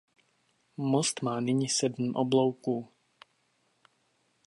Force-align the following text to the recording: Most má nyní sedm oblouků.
Most 0.77 1.21
má 1.21 1.39
nyní 1.39 1.69
sedm 1.69 2.11
oblouků. 2.15 2.89